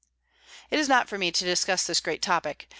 [0.71, 2.67] It is not for me to discuss this great topic.